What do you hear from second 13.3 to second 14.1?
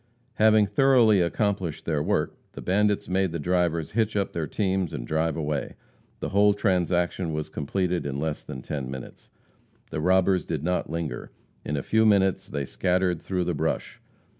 the brush.